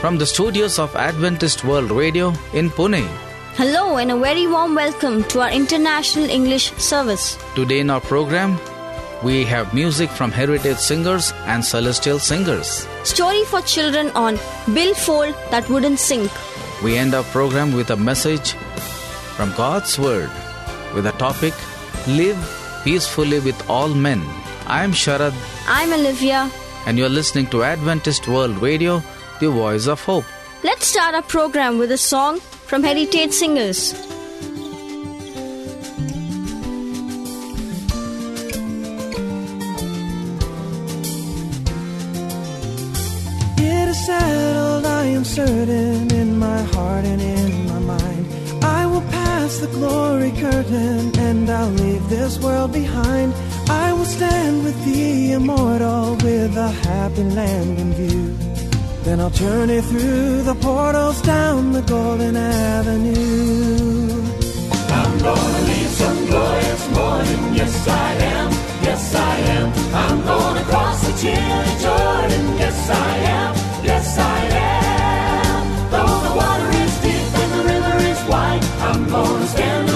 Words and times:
from 0.00 0.16
the 0.16 0.26
studios 0.26 0.78
of 0.78 0.94
Adventist 0.94 1.64
World 1.64 1.90
Radio 1.90 2.32
in 2.52 2.70
Pune. 2.70 3.04
Hello 3.56 3.96
and 3.96 4.12
a 4.12 4.16
very 4.16 4.46
warm 4.46 4.76
welcome 4.76 5.24
to 5.24 5.40
our 5.40 5.50
International 5.50 6.30
English 6.30 6.72
service. 6.74 7.36
Today 7.56 7.80
in 7.80 7.90
our 7.90 8.00
program, 8.00 8.56
we 9.24 9.44
have 9.44 9.74
music 9.74 10.08
from 10.10 10.30
heritage 10.30 10.76
singers 10.76 11.32
and 11.46 11.64
celestial 11.64 12.20
singers. 12.20 12.86
Story 13.02 13.42
for 13.44 13.60
children 13.62 14.10
on 14.10 14.36
Bill 14.66 14.74
Billfold 14.74 15.34
That 15.50 15.68
Wouldn't 15.68 15.98
Sink. 15.98 16.30
We 16.84 16.96
end 16.96 17.12
our 17.14 17.24
program 17.24 17.72
with 17.72 17.90
a 17.90 17.96
message 17.96 18.52
from 19.36 19.52
God's 19.54 19.98
Word 19.98 20.30
with 20.94 21.04
the 21.04 21.12
topic 21.12 21.54
Live 22.06 22.38
Peacefully 22.84 23.40
with 23.40 23.68
All 23.68 23.88
Men. 23.88 24.22
I 24.68 24.84
am 24.84 24.92
Sharad 24.92 25.34
I'm 25.66 25.92
Olivia. 25.92 26.48
and 26.86 26.96
you 26.96 27.04
are 27.04 27.14
listening 27.20 27.48
to 27.48 27.64
Adventist 27.64 28.28
World 28.28 28.62
Radio, 28.62 29.02
the 29.40 29.50
voice 29.50 29.86
of 29.86 30.02
hope. 30.02 30.24
Let's 30.62 30.86
start 30.86 31.14
our 31.14 31.22
program 31.22 31.78
with 31.78 31.92
a 31.92 31.98
song 31.98 32.40
from 32.40 32.82
Heritage 32.82 33.32
Singers. 33.32 33.92
It 43.60 43.88
is 43.88 44.06
settled, 44.06 44.86
I 44.86 45.04
am 45.06 45.24
certain 45.24 46.12
in 46.12 46.38
my 46.38 46.62
heart 46.62 47.04
and 47.04 47.22
in 47.22 47.66
my 47.68 47.78
mind. 47.78 48.26
I 48.64 48.86
will 48.86 49.02
pass 49.02 49.58
the 49.58 49.68
glory 49.68 50.32
curtain 50.32 51.16
and 51.18 51.48
I'll 51.48 51.70
leave 51.70 52.08
this 52.08 52.38
world 52.40 52.72
behind. 52.72 53.32
I 53.70 53.92
will 53.92 54.06
stand 54.06 54.64
with 54.64 54.84
the 54.84 55.32
immortal 55.32 56.16
with 56.16 56.56
a 56.56 56.70
happy 56.70 57.22
land 57.22 57.78
in 57.78 57.92
view. 57.94 58.47
Then 59.08 59.20
I'll 59.20 59.30
journey 59.30 59.80
through 59.80 60.42
the 60.42 60.54
portals 60.56 61.22
down 61.22 61.72
the 61.72 61.80
golden 61.80 62.36
avenue. 62.36 64.12
I'm 65.00 65.18
gonna 65.18 65.60
leave 65.70 65.92
some 66.02 66.26
glorious 66.26 66.84
morning, 66.90 67.54
yes 67.54 67.88
I 67.88 68.12
am, 68.36 68.50
yes 68.82 69.14
I 69.14 69.36
am. 69.56 69.72
I'm 69.94 70.20
gonna 70.26 70.64
cross 70.64 71.00
the 71.06 71.14
chilly 71.22 71.74
Jordan, 71.84 72.46
yes 72.58 72.90
I 72.90 73.16
am, 73.40 73.54
yes 73.82 74.18
I 74.18 74.40
am. 74.76 75.90
Though 75.90 76.18
the 76.26 76.32
water 76.36 76.68
is 76.84 76.94
deep 77.00 77.28
and 77.42 77.50
the 77.56 77.62
river 77.72 77.96
is 78.12 78.20
wide, 78.28 78.64
I'm 78.90 79.08
gonna 79.08 79.46
stand 79.46 79.87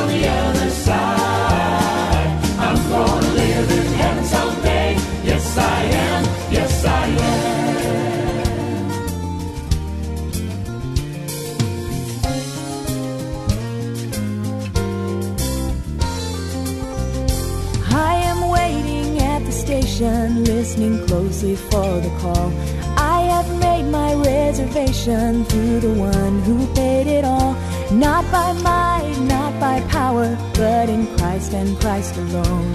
station, 20.03 20.45
listening 20.45 21.07
closely 21.07 21.55
for 21.55 22.01
the 22.01 22.11
call. 22.21 22.53
I 22.97 23.21
have 23.33 23.49
made 23.61 23.85
my 23.85 24.15
reservation 24.15 25.45
through 25.45 25.81
the 25.81 25.95
one 25.95 26.43
who 26.43 26.67
paid 26.75 27.07
it 27.07 27.25
all. 27.25 27.55
Not 27.93 28.25
by 28.33 28.53
might, 28.53 29.17
not 29.35 29.53
by 29.61 29.81
power, 29.89 30.37
but 30.55 30.89
in 30.89 31.07
Christ 31.17 31.53
and 31.55 31.79
Christ 31.81 32.17
alone. 32.17 32.75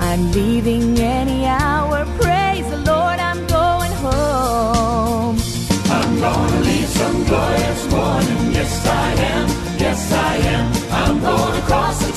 I'm 0.00 0.32
leaving 0.32 0.98
any 0.98 1.44
hour, 1.46 2.06
praise 2.20 2.68
the 2.70 2.78
Lord, 2.78 3.18
I'm 3.28 3.46
going 3.46 3.92
home. 4.06 5.36
I'm 5.98 6.12
gonna 6.20 6.60
leave 6.60 6.88
some 7.00 7.24
glorious 7.24 7.82
morning. 7.90 8.40
Yes, 8.58 8.86
I 8.86 9.08
am. 9.32 9.46
Yes, 9.84 10.12
I 10.12 10.36
am. 10.54 10.66
I'm 11.02 11.20
gonna 11.20 11.62
cross 11.68 11.98
the 12.04 12.12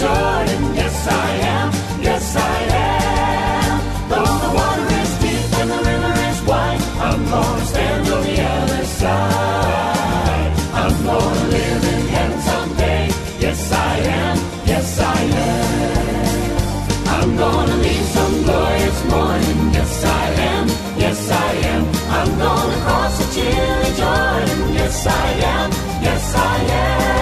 Jordan. 0.00 0.74
Yes, 0.74 1.06
I 1.06 1.30
am. 1.38 1.43
Yes, 24.94 25.06
I 25.08 25.30
am. 25.42 25.70
Yes, 26.04 26.34
I 26.36 26.56
am. 26.70 27.13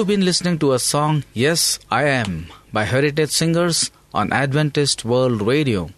You've 0.00 0.06
been 0.06 0.24
listening 0.24 0.58
to 0.60 0.72
a 0.72 0.78
song, 0.78 1.24
Yes, 1.34 1.78
I 1.90 2.04
Am, 2.04 2.46
by 2.72 2.84
Heritage 2.84 3.28
Singers 3.28 3.90
on 4.14 4.32
Adventist 4.32 5.04
World 5.04 5.42
Radio. 5.42 5.90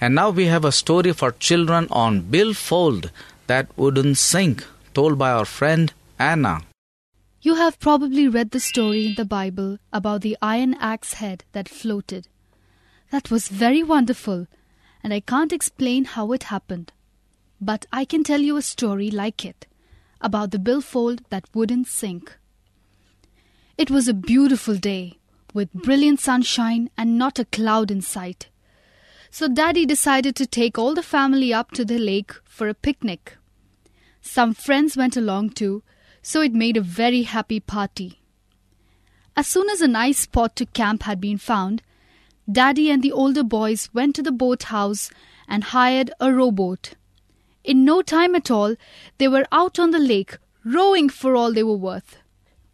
And 0.00 0.14
now 0.14 0.30
we 0.30 0.44
have 0.44 0.64
a 0.64 0.70
story 0.70 1.12
for 1.12 1.32
children 1.32 1.88
on 1.90 2.20
Bill 2.20 2.54
Fold 2.54 3.10
that 3.48 3.76
wouldn't 3.76 4.16
sink, 4.16 4.64
told 4.94 5.18
by 5.18 5.32
our 5.32 5.44
friend 5.44 5.92
Anna. 6.20 6.60
You 7.42 7.56
have 7.56 7.80
probably 7.80 8.28
read 8.28 8.52
the 8.52 8.60
story 8.60 9.06
in 9.06 9.14
the 9.16 9.24
Bible 9.24 9.78
about 9.92 10.20
the 10.20 10.36
iron 10.40 10.74
axe 10.74 11.14
head 11.14 11.42
that 11.50 11.68
floated. 11.68 12.28
That 13.10 13.28
was 13.28 13.48
very 13.48 13.82
wonderful, 13.82 14.46
and 15.02 15.12
I 15.12 15.18
can't 15.18 15.52
explain 15.52 16.04
how 16.04 16.30
it 16.30 16.44
happened. 16.44 16.92
But 17.60 17.86
I 17.92 18.04
can 18.04 18.22
tell 18.22 18.40
you 18.40 18.56
a 18.56 18.62
story 18.62 19.10
like 19.10 19.44
it 19.44 19.66
about 20.20 20.52
the 20.52 20.60
billfold 20.60 21.22
that 21.30 21.52
wouldn't 21.52 21.88
sink. 21.88 22.38
It 23.78 23.92
was 23.92 24.08
a 24.08 24.12
beautiful 24.12 24.74
day 24.74 25.18
with 25.54 25.72
brilliant 25.72 26.18
sunshine 26.18 26.90
and 26.98 27.16
not 27.16 27.38
a 27.38 27.44
cloud 27.44 27.92
in 27.92 28.00
sight. 28.00 28.48
So 29.30 29.46
Daddy 29.46 29.86
decided 29.86 30.34
to 30.34 30.46
take 30.46 30.76
all 30.76 30.96
the 30.96 31.02
family 31.02 31.54
up 31.54 31.70
to 31.72 31.84
the 31.84 31.96
lake 31.96 32.32
for 32.42 32.68
a 32.68 32.74
picnic. 32.74 33.36
Some 34.20 34.52
friends 34.52 34.96
went 34.96 35.16
along 35.16 35.50
too, 35.50 35.84
so 36.22 36.40
it 36.40 36.52
made 36.52 36.76
a 36.76 36.80
very 36.80 37.22
happy 37.22 37.60
party. 37.60 38.20
As 39.36 39.46
soon 39.46 39.70
as 39.70 39.80
a 39.80 39.86
nice 39.86 40.18
spot 40.18 40.56
to 40.56 40.66
camp 40.66 41.04
had 41.04 41.20
been 41.20 41.38
found, 41.38 41.80
Daddy 42.50 42.90
and 42.90 43.00
the 43.00 43.12
older 43.12 43.44
boys 43.44 43.90
went 43.94 44.16
to 44.16 44.24
the 44.24 44.32
boathouse 44.32 45.08
and 45.46 45.62
hired 45.62 46.10
a 46.18 46.32
rowboat. 46.32 46.94
In 47.62 47.84
no 47.84 48.02
time 48.02 48.34
at 48.34 48.50
all, 48.50 48.74
they 49.18 49.28
were 49.28 49.46
out 49.52 49.78
on 49.78 49.92
the 49.92 50.00
lake, 50.00 50.36
rowing 50.64 51.08
for 51.08 51.36
all 51.36 51.52
they 51.52 51.62
were 51.62 51.76
worth. 51.76 52.16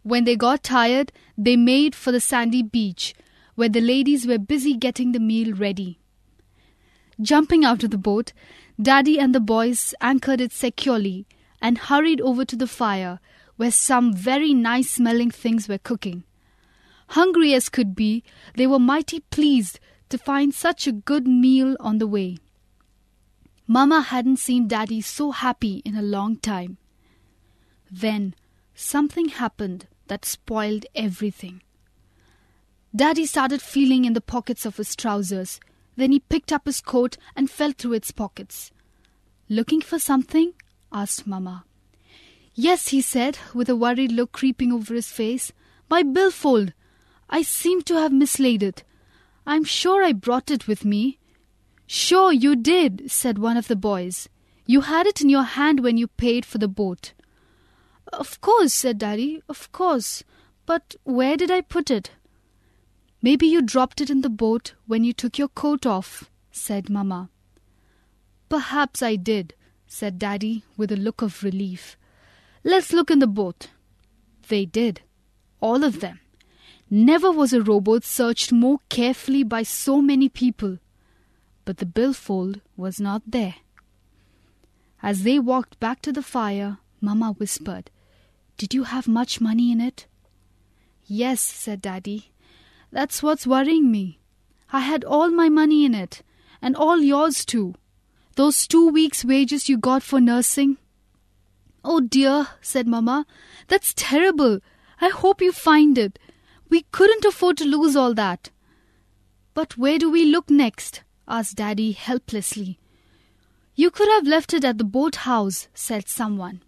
When 0.05 0.23
they 0.23 0.35
got 0.35 0.61
tired, 0.61 1.11
they 1.35 1.55
made 1.55 1.95
for 1.95 2.11
the 2.11 2.19
sandy 2.21 2.61
beach, 2.61 3.15
where 3.55 3.69
the 3.69 3.81
ladies 3.81 4.27
were 4.27 4.37
busy 4.37 4.75
getting 4.75 5.13
the 5.13 5.19
meal 5.19 5.55
ready. 5.55 5.97
Jumping 7.19 7.65
out 7.65 7.83
of 7.83 7.89
the 7.89 7.97
boat, 7.97 8.31
Daddy 8.79 9.19
and 9.19 9.33
the 9.33 9.39
boys 9.39 9.95
anchored 10.01 10.41
it 10.41 10.51
securely 10.51 11.25
and 11.59 11.79
hurried 11.79 12.21
over 12.21 12.45
to 12.45 12.55
the 12.55 12.67
fire, 12.67 13.19
where 13.55 13.71
some 13.71 14.13
very 14.13 14.53
nice 14.53 14.91
smelling 14.91 15.31
things 15.31 15.67
were 15.67 15.79
cooking. 15.79 16.23
Hungry 17.07 17.55
as 17.55 17.67
could 17.67 17.95
be, 17.95 18.23
they 18.53 18.67
were 18.67 18.77
mighty 18.77 19.21
pleased 19.21 19.79
to 20.09 20.19
find 20.19 20.53
such 20.53 20.85
a 20.85 20.91
good 20.91 21.25
meal 21.27 21.75
on 21.79 21.97
the 21.97 22.05
way. 22.05 22.37
Mama 23.65 24.01
hadn't 24.01 24.37
seen 24.37 24.67
Daddy 24.67 25.01
so 25.01 25.31
happy 25.31 25.81
in 25.83 25.95
a 25.95 26.03
long 26.03 26.37
time. 26.37 26.77
Then 27.89 28.35
something 28.75 29.29
happened 29.29 29.87
that 30.07 30.25
spoiled 30.25 30.85
everything. 30.95 31.61
Daddy 32.95 33.25
started 33.25 33.61
feeling 33.61 34.05
in 34.05 34.13
the 34.13 34.21
pockets 34.21 34.65
of 34.65 34.77
his 34.77 34.95
trousers. 34.95 35.59
Then 35.97 36.11
he 36.11 36.19
picked 36.19 36.53
up 36.53 36.65
his 36.65 36.81
coat 36.81 37.17
and 37.35 37.49
felt 37.49 37.77
through 37.77 37.93
its 37.93 38.11
pockets. 38.11 38.71
Looking 39.49 39.81
for 39.81 39.99
something? 39.99 40.53
asked 40.91 41.27
Mamma. 41.27 41.65
Yes, 42.53 42.87
he 42.87 43.01
said, 43.01 43.37
with 43.53 43.69
a 43.69 43.75
worried 43.75 44.13
look 44.13 44.31
creeping 44.31 44.71
over 44.71 44.93
his 44.93 45.11
face. 45.11 45.51
My 45.89 46.03
billfold. 46.03 46.73
I 47.29 47.41
seem 47.41 47.81
to 47.83 47.95
have 47.95 48.13
mislaid 48.13 48.63
it. 48.63 48.83
I'm 49.45 49.65
sure 49.65 50.03
I 50.03 50.13
brought 50.13 50.49
it 50.49 50.67
with 50.67 50.85
me. 50.85 51.19
Sure, 51.85 52.31
you 52.31 52.55
did, 52.55 53.11
said 53.11 53.37
one 53.37 53.57
of 53.57 53.67
the 53.67 53.75
boys. 53.75 54.29
You 54.65 54.81
had 54.81 55.05
it 55.05 55.21
in 55.21 55.29
your 55.29 55.43
hand 55.43 55.81
when 55.81 55.97
you 55.97 56.07
paid 56.07 56.45
for 56.45 56.57
the 56.57 56.67
boat. 56.67 57.13
Of 58.13 58.39
course, 58.41 58.73
said 58.73 58.97
Daddy, 58.97 59.41
of 59.49 59.71
course. 59.71 60.23
But 60.65 60.95
where 61.03 61.37
did 61.37 61.51
I 61.51 61.61
put 61.61 61.91
it? 61.91 62.11
Maybe 63.21 63.47
you 63.47 63.61
dropped 63.61 64.01
it 64.01 64.09
in 64.09 64.21
the 64.21 64.29
boat 64.29 64.73
when 64.87 65.03
you 65.03 65.13
took 65.13 65.37
your 65.37 65.47
coat 65.47 65.85
off, 65.85 66.29
said 66.51 66.89
Mamma. 66.89 67.29
Perhaps 68.49 69.01
I 69.01 69.15
did, 69.15 69.55
said 69.87 70.19
Daddy 70.19 70.63
with 70.77 70.91
a 70.91 70.95
look 70.95 71.21
of 71.21 71.43
relief. 71.43 71.97
Let's 72.63 72.93
look 72.93 73.09
in 73.09 73.19
the 73.19 73.27
boat. 73.27 73.69
They 74.47 74.65
did. 74.65 75.01
All 75.59 75.83
of 75.83 75.99
them. 76.01 76.19
Never 76.89 77.31
was 77.31 77.51
a 77.51 77.61
rowboat 77.61 78.03
searched 78.03 78.51
more 78.51 78.79
carefully 78.89 79.43
by 79.43 79.63
so 79.63 80.01
many 80.01 80.29
people. 80.29 80.77
But 81.63 81.77
the 81.77 81.85
billfold 81.85 82.61
was 82.77 82.99
not 82.99 83.23
there. 83.25 83.55
As 85.01 85.23
they 85.23 85.39
walked 85.39 85.79
back 85.79 86.01
to 86.03 86.11
the 86.11 86.21
fire, 86.21 86.77
Mamma 87.01 87.33
whispered, 87.33 87.89
Did 88.57 88.73
you 88.73 88.83
have 88.83 89.07
much 89.07 89.41
money 89.41 89.71
in 89.71 89.81
it? 89.81 90.07
Yes, 91.05 91.41
said 91.41 91.81
Daddy. 91.81 92.31
That's 92.91 93.21
what's 93.21 93.45
worrying 93.45 93.91
me. 93.91 94.19
I 94.71 94.79
had 94.79 95.03
all 95.03 95.29
my 95.29 95.49
money 95.49 95.85
in 95.85 95.93
it, 95.93 96.23
and 96.61 96.75
all 96.75 96.99
yours 96.99 97.45
too. 97.45 97.75
Those 98.35 98.65
two 98.67 98.89
weeks' 98.89 99.25
wages 99.25 99.69
you 99.69 99.77
got 99.77 100.03
for 100.03 100.19
nursing. 100.19 100.77
Oh 101.83 101.99
dear, 101.99 102.47
said 102.61 102.87
Mamma, 102.87 103.25
that's 103.67 103.93
terrible. 103.95 104.59
I 104.99 105.09
hope 105.09 105.41
you 105.41 105.51
find 105.51 105.97
it. 105.97 106.17
We 106.69 106.83
couldn't 106.91 107.25
afford 107.25 107.57
to 107.57 107.65
lose 107.65 107.95
all 107.95 108.13
that. 108.15 108.49
But 109.53 109.77
where 109.77 109.99
do 109.99 110.09
we 110.09 110.25
look 110.25 110.49
next? 110.49 111.03
asked 111.27 111.57
Daddy 111.57 111.91
helplessly. 111.91 112.79
You 113.75 113.91
could 113.91 114.09
have 114.09 114.25
left 114.25 114.53
it 114.53 114.63
at 114.63 114.77
the 114.77 114.83
boat 114.83 115.17
house, 115.17 115.67
said 115.73 116.07
someone. 116.07 116.61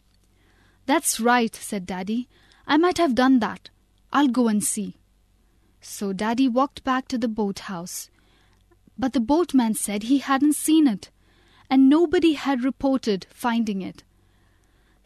That's 0.88 1.20
right, 1.20 1.54
said 1.54 1.86
Daddy. 1.86 2.30
I 2.66 2.78
might 2.78 2.98
have 2.98 3.14
done 3.14 3.40
that. 3.40 3.70
I'll 4.12 4.30
go 4.30 4.48
and 4.48 4.64
see. 4.64 4.96
So 5.82 6.14
Daddy 6.14 6.48
walked 6.48 6.84
back 6.86 7.10
to 7.10 7.18
the 7.18 7.28
boat 7.28 7.60
house. 7.60 8.10
But 8.98 9.12
the 9.12 9.20
boatman 9.20 9.76
said 9.76 10.04
he 10.04 10.20
hadn't 10.20 10.56
seen 10.56 10.88
it, 10.88 11.12
and 11.70 11.90
nobody 11.90 12.34
had 12.34 12.64
reported 12.64 13.28
finding 13.30 13.82
it. 13.82 14.04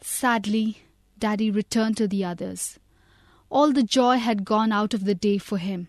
Sadly, 0.00 0.84
Daddy 1.18 1.50
returned 1.50 1.96
to 1.96 2.06
the 2.06 2.24
others. 2.24 2.78
All 3.50 3.72
the 3.72 3.82
joy 3.82 4.18
had 4.18 4.44
gone 4.44 4.72
out 4.72 4.94
of 4.94 5.04
the 5.04 5.16
day 5.16 5.36
for 5.36 5.58
him. 5.58 5.88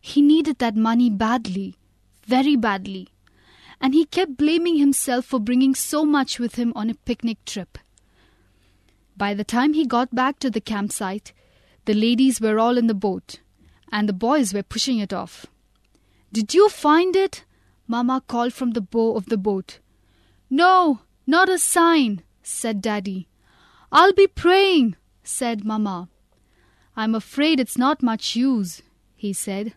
He 0.00 0.22
needed 0.22 0.60
that 0.60 0.76
money 0.76 1.10
badly, 1.10 1.74
very 2.24 2.54
badly, 2.54 3.08
and 3.80 3.92
he 3.92 4.04
kept 4.04 4.36
blaming 4.36 4.76
himself 4.76 5.24
for 5.24 5.40
bringing 5.40 5.74
so 5.74 6.04
much 6.04 6.38
with 6.38 6.54
him 6.54 6.72
on 6.76 6.88
a 6.88 6.94
picnic 6.94 7.44
trip. 7.44 7.76
By 9.16 9.32
the 9.34 9.44
time 9.44 9.72
he 9.72 9.86
got 9.86 10.14
back 10.14 10.38
to 10.40 10.50
the 10.50 10.60
campsite, 10.60 11.32
the 11.86 11.94
ladies 11.94 12.40
were 12.40 12.58
all 12.58 12.76
in 12.76 12.86
the 12.86 12.94
boat, 12.94 13.40
and 13.90 14.08
the 14.08 14.12
boys 14.12 14.52
were 14.52 14.62
pushing 14.62 14.98
it 14.98 15.12
off. 15.12 15.46
Did 16.32 16.52
you 16.52 16.68
find 16.68 17.16
it? 17.16 17.44
Mamma 17.86 18.22
called 18.26 18.52
from 18.52 18.72
the 18.72 18.80
bow 18.80 19.16
of 19.16 19.26
the 19.26 19.38
boat. 19.38 19.78
No, 20.50 21.00
not 21.26 21.48
a 21.48 21.58
sign, 21.58 22.22
said 22.42 22.82
Daddy. 22.82 23.28
I'll 23.90 24.12
be 24.12 24.26
praying, 24.26 24.96
said 25.22 25.64
Mamma. 25.64 26.08
I'm 26.96 27.14
afraid 27.14 27.60
it's 27.60 27.78
not 27.78 28.02
much 28.02 28.36
use, 28.36 28.82
he 29.14 29.32
said. 29.32 29.74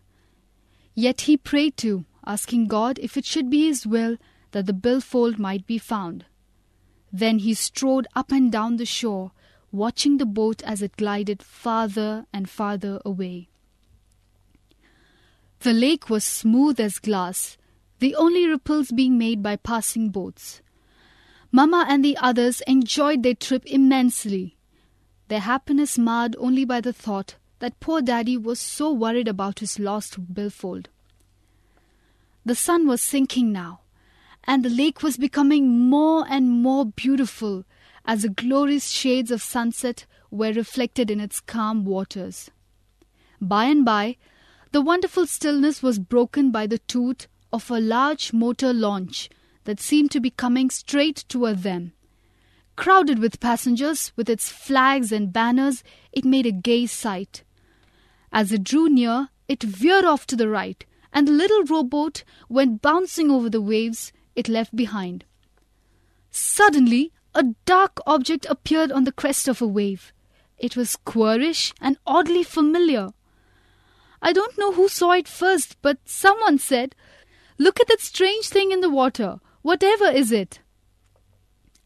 Yet 0.95 1.21
he 1.21 1.38
prayed 1.38 1.77
too, 1.77 2.06
asking 2.25 2.68
God 2.68 3.00
if 3.00 3.15
it 3.15 3.25
should 3.25 3.50
be 3.50 3.68
his 3.68 3.86
will 3.88 4.18
that 4.51 4.65
the 4.65 4.74
billfold 4.74 5.39
might 5.39 5.65
be 5.65 5.77
found. 5.77 6.25
Then 7.11 7.39
he 7.39 7.53
strode 7.53 8.07
up 8.15 8.31
and 8.31 8.51
down 8.51 8.77
the 8.77 8.85
shore, 8.85 9.31
watching 9.71 10.17
the 10.17 10.25
boat 10.25 10.61
as 10.63 10.81
it 10.81 10.97
glided 10.97 11.44
farther 11.44 12.25
and 12.33 12.50
farther 12.50 13.01
away. 13.06 13.50
The 15.59 15.73
lake 15.73 16.09
was 16.09 16.23
smooth 16.23 16.79
as 16.79 17.00
glass, 17.00 17.57
the 18.00 18.15
only 18.15 18.47
ripples 18.47 18.91
being 18.91 19.17
made 19.17 19.44
by 19.44 19.57
passing 19.57 20.09
boats. 20.09 20.61
Mamma 21.51 21.85
and 21.89 22.06
the 22.06 22.17
others 22.17 22.61
enjoyed 22.61 23.23
their 23.23 23.33
trip 23.33 23.65
immensely, 23.65 24.55
their 25.27 25.41
happiness 25.41 25.97
marred 25.97 26.35
only 26.39 26.63
by 26.63 26.79
the 26.79 26.94
thought 26.94 27.35
that 27.59 27.79
poor 27.79 28.01
Daddy 28.01 28.38
was 28.38 28.59
so 28.59 28.91
worried 28.91 29.27
about 29.27 29.59
his 29.59 29.79
lost 29.79 30.33
billfold. 30.33 30.89
The 32.45 32.55
sun 32.55 32.88
was 32.88 33.01
sinking 33.01 33.51
now, 33.51 33.81
and 34.46 34.63
the 34.63 34.69
lake 34.69 35.03
was 35.03 35.17
becoming 35.17 35.67
more 35.89 36.25
and 36.29 36.50
more 36.50 36.86
beautiful 36.86 37.65
as 38.05 38.22
the 38.24 38.29
glorious 38.29 38.89
shades 38.89 39.31
of 39.31 39.41
sunset 39.41 40.05
were 40.31 40.51
reflected 40.53 41.12
in 41.12 41.19
its 41.19 41.39
calm 41.39 41.86
waters. 41.86 42.50
By 43.41 43.65
and 43.65 43.86
by, 43.86 44.17
the 44.72 44.81
wonderful 44.81 45.25
stillness 45.25 45.81
was 45.81 46.00
broken 46.00 46.51
by 46.51 46.67
the 46.67 46.79
toot 46.79 47.27
of 47.51 47.69
a 47.72 47.79
large 47.79 48.34
motor 48.34 48.74
launch 48.74 49.29
that 49.63 49.79
seemed 49.79 50.12
to 50.12 50.19
be 50.19 50.29
coming 50.29 50.69
straight 50.69 51.17
toward 51.27 51.63
them. 51.63 51.93
Crowded 52.75 53.19
with 53.19 53.39
passengers, 53.39 54.13
with 54.15 54.29
its 54.29 54.50
flags 54.50 55.12
and 55.12 55.34
banners, 55.34 55.84
it 56.12 56.24
made 56.24 56.46
a 56.46 56.51
gay 56.51 56.86
sight. 56.86 57.43
As 58.31 58.51
it 58.51 58.63
drew 58.63 58.89
near, 58.89 59.29
it 59.48 59.63
veered 59.63 60.05
off 60.05 60.25
to 60.27 60.36
the 60.36 60.48
right, 60.48 60.86
and 61.12 61.27
the 61.27 61.31
little 61.31 61.63
rowboat 61.63 62.24
went 62.48 62.81
bouncing 62.81 63.29
over 63.31 63.50
the 63.50 63.62
waves 63.62 64.13
it 64.39 64.48
left 64.48 64.74
behind. 64.74 65.25
Suddenly, 66.31 67.12
a 67.36 67.43
dark 67.65 68.00
object 68.08 68.46
appeared 68.50 68.89
on 68.89 69.03
the 69.03 69.12
crest 69.12 69.50
of 69.50 69.62
a 69.62 69.67
wave. 69.67 70.13
It 70.58 70.77
was 70.77 70.96
queerish 70.96 71.74
and 71.81 71.98
oddly 72.08 72.43
familiar. 72.43 73.10
I 74.22 74.31
don't 74.31 74.58
know 74.58 74.72
who 74.72 74.88
saw 74.88 75.12
it 75.12 75.27
first, 75.27 75.75
but 75.81 75.98
someone 76.05 76.58
said, 76.58 76.96
Look 77.58 77.81
at 77.81 77.88
that 77.88 78.00
strange 78.00 78.48
thing 78.48 78.72
in 78.72 78.79
the 78.79 78.89
water. 78.89 79.41
Whatever 79.62 80.05
is 80.05 80.31
it? 80.31 80.62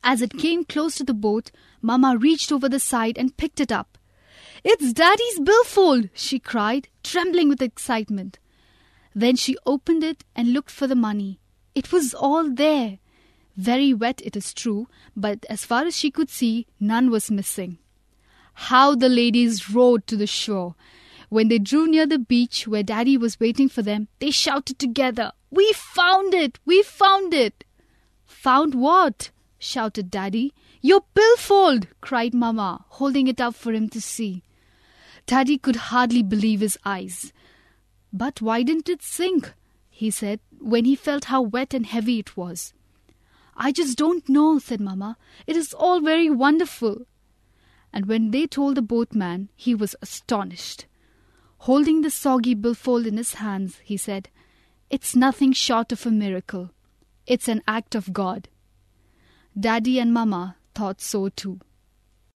As 0.03 0.21
it 0.21 0.37
came 0.37 0.63
close 0.63 0.95
to 0.95 1.03
the 1.03 1.13
boat, 1.13 1.49
Mamma 1.81 2.17
reached 2.17 2.51
over 2.51 2.69
the 2.69 2.79
side 2.79 3.17
and 3.17 3.35
picked 3.35 3.59
it 3.59 3.71
up. 3.71 3.97
It's 4.63 4.93
Daddy's 4.93 5.39
billfold, 5.39 6.09
she 6.13 6.37
cried, 6.37 6.87
trembling 7.03 7.49
with 7.49 7.63
excitement. 7.63 8.37
Then 9.15 9.35
she 9.35 9.57
opened 9.65 10.03
it 10.03 10.23
and 10.35 10.53
looked 10.53 10.71
for 10.71 10.85
the 10.85 10.95
money. 10.95 11.39
It 11.75 11.91
was 11.91 12.13
all 12.13 12.49
there. 12.49 12.99
Very 13.55 13.93
wet, 13.93 14.21
it 14.23 14.35
is 14.35 14.53
true, 14.53 14.87
but 15.15 15.45
as 15.49 15.65
far 15.65 15.85
as 15.85 15.97
she 15.97 16.11
could 16.11 16.29
see, 16.29 16.67
none 16.79 17.09
was 17.09 17.31
missing. 17.31 17.77
How 18.53 18.95
the 18.95 19.09
ladies 19.09 19.69
rowed 19.69 20.05
to 20.07 20.15
the 20.15 20.27
shore! 20.27 20.75
When 21.29 21.47
they 21.47 21.57
drew 21.57 21.87
near 21.87 22.05
the 22.05 22.19
beach 22.19 22.67
where 22.67 22.83
Daddy 22.83 23.17
was 23.17 23.39
waiting 23.39 23.69
for 23.69 23.81
them, 23.81 24.07
they 24.19 24.29
shouted 24.29 24.77
together, 24.77 25.31
We 25.49 25.73
found 25.73 26.33
it! 26.33 26.59
We 26.65 26.83
found 26.83 27.33
it! 27.33 27.63
Found 28.25 28.75
what? 28.75 29.31
shouted 29.57 30.11
Daddy. 30.11 30.53
Your 30.81 31.01
billfold! 31.13 31.87
cried 32.01 32.33
Mamma, 32.33 32.85
holding 32.89 33.27
it 33.27 33.41
up 33.41 33.55
for 33.55 33.71
him 33.71 33.89
to 33.89 34.01
see. 34.01 34.43
Daddy 35.25 35.57
could 35.57 35.77
hardly 35.77 36.21
believe 36.21 36.59
his 36.59 36.77
eyes. 36.85 37.33
But 38.11 38.41
why 38.41 38.61
didn't 38.61 38.89
it 38.89 39.01
sink? 39.01 39.53
He 39.95 40.09
said, 40.09 40.39
when 40.59 40.85
he 40.85 40.95
felt 40.95 41.25
how 41.25 41.41
wet 41.41 41.73
and 41.73 41.85
heavy 41.85 42.17
it 42.19 42.35
was. 42.35 42.73
I 43.55 43.71
just 43.71 43.95
don't 43.97 44.27
know, 44.27 44.57
said 44.57 44.81
Mamma. 44.81 45.17
It 45.45 45.55
is 45.55 45.73
all 45.73 45.99
very 46.01 46.29
wonderful. 46.29 47.05
and 47.95 48.07
when 48.07 48.31
they 48.31 48.47
told 48.47 48.75
the 48.75 48.81
boatman, 48.81 49.49
he 49.55 49.75
was 49.75 49.95
astonished. 50.01 50.85
Holding 51.69 52.01
the 52.01 52.09
soggy 52.09 52.55
billfold 52.55 53.05
in 53.05 53.17
his 53.17 53.35
hands, 53.35 53.77
he 53.83 53.97
said, 53.97 54.29
It's 54.89 55.15
nothing 55.15 55.53
short 55.53 55.91
of 55.91 56.05
a 56.05 56.11
miracle. 56.11 56.71
It's 57.27 57.47
an 57.47 57.61
act 57.67 57.93
of 57.93 58.11
God. 58.11 58.49
Daddy 59.67 59.99
and 59.99 60.11
Mama 60.11 60.55
thought 60.73 61.01
so 61.01 61.29
too. 61.29 61.59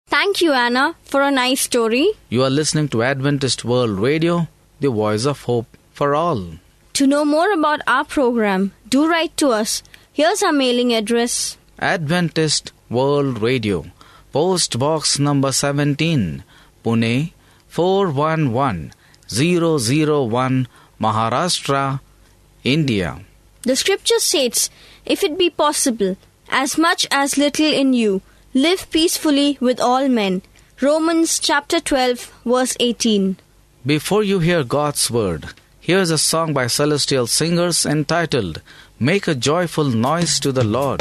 Thank 0.08 0.42
you, 0.42 0.52
Anna, 0.52 0.94
for 1.02 1.22
a 1.22 1.30
nice 1.30 1.62
story. 1.62 2.06
You 2.28 2.44
are 2.44 2.50
listening 2.50 2.88
to 2.90 3.02
Adventist 3.02 3.64
World 3.64 3.98
Radio, 3.98 4.46
the 4.80 4.90
voice 4.90 5.24
of 5.24 5.42
hope 5.48 5.70
for 5.92 6.14
all. 6.14 6.44
To 6.96 7.06
know 7.06 7.24
more 7.26 7.52
about 7.52 7.82
our 7.86 8.06
program, 8.06 8.72
do 8.88 9.06
write 9.06 9.36
to 9.36 9.48
us. 9.48 9.82
Here's 10.14 10.42
our 10.42 10.50
mailing 10.50 10.94
address. 10.94 11.58
Adventist 11.78 12.72
World 12.88 13.42
Radio, 13.42 13.84
Post 14.32 14.78
Box 14.78 15.18
number 15.18 15.52
17, 15.52 16.42
Pune 16.82 17.32
411001, 17.68 20.68
Maharashtra, 20.98 22.00
India. 22.64 23.20
The 23.60 23.76
scripture 23.76 24.18
states, 24.18 24.70
If 25.04 25.22
it 25.22 25.36
be 25.36 25.50
possible, 25.50 26.16
as 26.48 26.78
much 26.78 27.06
as 27.10 27.36
little 27.36 27.70
in 27.70 27.92
you, 27.92 28.22
live 28.54 28.90
peacefully 28.90 29.58
with 29.60 29.80
all 29.80 30.08
men. 30.08 30.40
Romans 30.80 31.38
chapter 31.40 31.78
12, 31.78 32.32
verse 32.46 32.74
18. 32.80 33.36
Before 33.84 34.22
you 34.22 34.38
hear 34.38 34.64
God's 34.64 35.10
word, 35.10 35.52
here's 35.86 36.10
a 36.10 36.18
song 36.18 36.52
by 36.52 36.66
celestial 36.66 37.28
singers 37.28 37.86
entitled 37.86 38.60
Make 38.98 39.28
a 39.28 39.36
Joyful 39.36 39.84
Noise 39.84 40.40
to 40.40 40.50
the 40.50 40.64
Lord. 40.64 41.00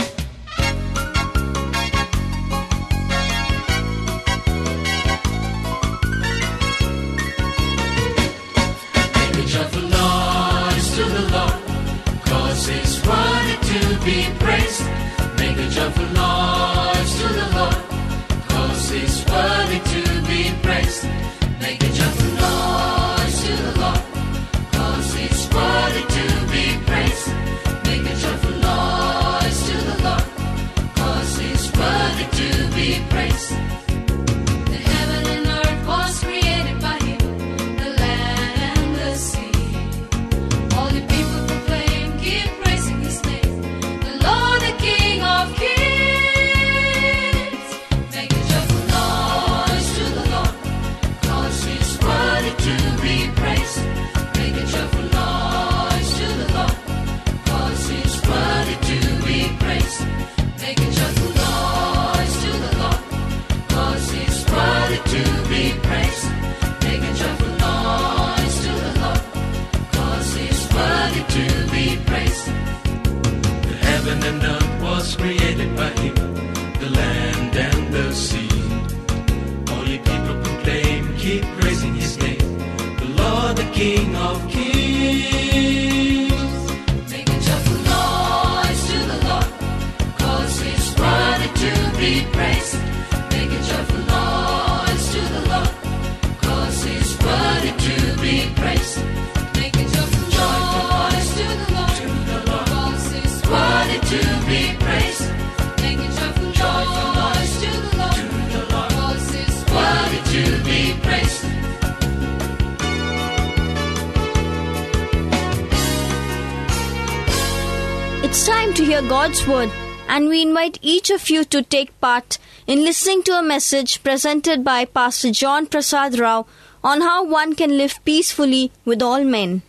Hear 118.85 119.01
God's 119.01 119.47
word, 119.47 119.71
and 120.07 120.27
we 120.27 120.43
invite 120.43 120.77
each 120.79 121.09
of 121.09 121.27
you 121.27 121.43
to 121.45 121.63
take 121.63 121.99
part 121.99 122.37
in 122.67 122.83
listening 122.83 123.23
to 123.23 123.31
a 123.31 123.41
message 123.41 124.03
presented 124.03 124.63
by 124.63 124.85
Pastor 124.85 125.31
John 125.31 125.65
Prasad 125.65 126.19
Rao 126.19 126.45
on 126.83 127.01
how 127.01 127.25
one 127.25 127.55
can 127.55 127.77
live 127.79 127.97
peacefully 128.05 128.71
with 128.85 129.01
all 129.01 129.23
men. 129.23 129.63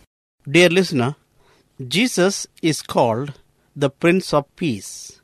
Dear 0.47 0.69
listener, 0.69 1.15
Jesus 1.87 2.45
is 2.61 2.83
called 2.83 3.33
the 3.75 3.89
Prince 3.89 4.35
of 4.35 4.55
Peace. 4.55 5.19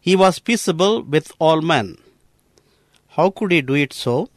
He 0.00 0.14
was 0.14 0.38
peaceable 0.38 1.02
with 1.02 1.32
all 1.40 1.60
men. 1.60 1.98
How 3.08 3.30
could 3.30 3.50
he 3.50 3.62
do 3.62 3.74
it 3.74 3.92
so? 3.92 4.28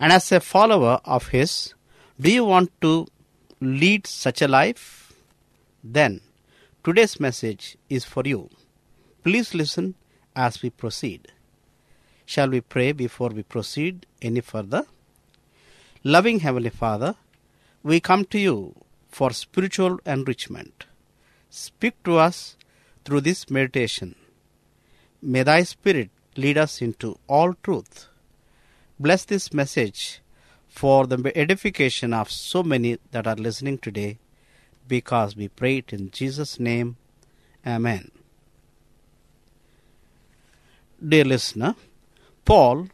And 0.00 0.10
as 0.10 0.32
a 0.32 0.40
follower 0.40 1.00
of 1.04 1.28
his, 1.28 1.74
do 2.18 2.32
you 2.32 2.46
want 2.46 2.72
to 2.80 3.08
lead 3.60 4.06
such 4.06 4.40
a 4.40 4.48
life? 4.48 5.12
Then, 5.84 6.22
today's 6.88 7.20
message 7.20 7.76
is 7.90 8.06
for 8.06 8.22
you. 8.24 8.48
Please 9.22 9.52
listen 9.52 9.94
as 10.34 10.62
we 10.62 10.70
proceed. 10.70 11.30
Shall 12.24 12.48
we 12.48 12.62
pray 12.62 12.92
before 12.92 13.28
we 13.28 13.42
proceed 13.42 14.06
any 14.22 14.40
further? 14.40 14.84
Loving 16.02 16.40
Heavenly 16.40 16.70
Father, 16.70 17.14
we 17.82 18.00
come 18.00 18.24
to 18.32 18.38
you 18.38 18.74
for 19.10 19.32
spiritual 19.32 20.00
enrichment. 20.06 20.86
Speak 21.50 22.02
to 22.04 22.16
us 22.16 22.56
through 23.04 23.20
this 23.20 23.50
meditation. 23.50 24.14
May 25.20 25.42
Thy 25.42 25.64
Spirit 25.64 26.08
lead 26.36 26.56
us 26.56 26.80
into 26.80 27.18
all 27.26 27.52
truth. 27.62 28.08
Bless 28.98 29.26
this 29.26 29.52
message 29.52 30.22
for 30.70 31.06
the 31.06 31.36
edification 31.36 32.14
of 32.14 32.30
so 32.30 32.62
many 32.62 32.96
that 33.10 33.26
are 33.26 33.36
listening 33.36 33.76
today, 33.76 34.18
because 34.88 35.36
we 35.36 35.48
pray 35.48 35.78
it 35.78 35.92
in 35.92 36.10
Jesus' 36.10 36.58
name. 36.58 36.96
Amen. 37.66 38.10
Dear 41.06 41.24
listener, 41.24 41.76
Paul 42.44 42.88